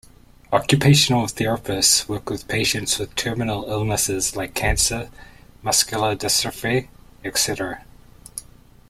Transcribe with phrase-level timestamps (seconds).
[0.51, 5.11] Occupational therapists work with patients with terminal illness like cancer,
[5.61, 6.87] Muscular dystrophy,
[7.23, 7.85] etc.